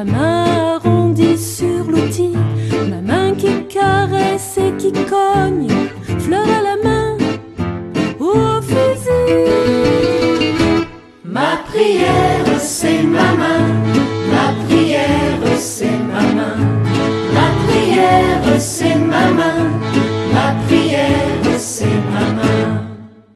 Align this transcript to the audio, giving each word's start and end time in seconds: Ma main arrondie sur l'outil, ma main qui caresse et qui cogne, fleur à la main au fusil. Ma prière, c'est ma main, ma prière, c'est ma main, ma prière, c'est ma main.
Ma 0.00 0.12
main 0.12 0.76
arrondie 0.76 1.36
sur 1.36 1.84
l'outil, 1.84 2.32
ma 2.88 3.02
main 3.02 3.34
qui 3.34 3.66
caresse 3.66 4.56
et 4.56 4.72
qui 4.78 4.92
cogne, 4.92 5.68
fleur 6.20 6.46
à 6.48 6.62
la 6.62 6.76
main 6.82 7.18
au 8.18 8.62
fusil. 8.62 9.44
Ma 11.22 11.58
prière, 11.70 12.58
c'est 12.58 13.02
ma 13.02 13.34
main, 13.42 13.66
ma 14.32 14.64
prière, 14.64 15.58
c'est 15.58 15.98
ma 16.14 16.22
main, 16.32 16.56
ma 17.34 17.48
prière, 17.66 18.58
c'est 18.58 18.94
ma 18.94 19.30
main. 19.32 19.49